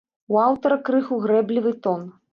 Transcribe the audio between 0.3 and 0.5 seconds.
У